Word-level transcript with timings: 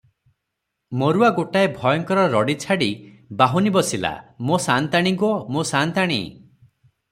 ମରୁଆ 1.01 1.27
ଗୋଟାଏ 1.39 1.67
ଭୟଙ୍କର 1.75 2.23
ରଡ଼ି 2.35 2.55
ଛାଡ଼ି 2.65 2.89
ବାହୁନି 3.43 3.75
ବସିଲା 3.77 4.13
--"ମୋ 4.49 4.61
ସାଆନ୍ତଣି 4.67 5.15
ଗୋ; 5.25 5.33
ମୋ 5.57 5.69
ସାଆନ୍ତାଣି! 5.75 6.21